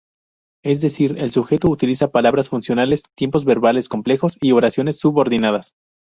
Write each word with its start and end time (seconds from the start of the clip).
Es 0.63 0.81
decir, 0.81 1.13
el 1.19 1.29
sujeto 1.29 1.69
utiliza 1.69 2.09
palabras 2.09 2.49
funcionales, 2.49 3.03
tiempos 3.15 3.45
verbales 3.45 3.87
complejos 3.87 4.35
y 4.41 4.51
oraciones 4.51 4.97
subordinadas. 4.97 5.75